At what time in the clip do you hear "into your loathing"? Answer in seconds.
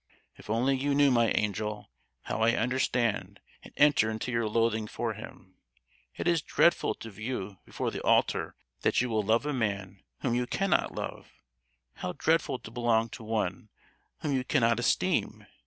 4.09-4.87